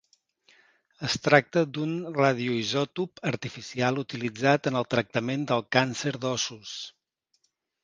Es 1.07 1.17
tracta 1.27 1.61
d'un 1.77 1.91
radioisòtop 2.15 3.21
artificial 3.33 4.03
utilitzat 4.05 4.73
en 4.73 4.81
el 4.83 4.89
tractament 4.97 5.47
del 5.55 5.65
càncer 5.79 6.17
d'ossos. 6.27 6.77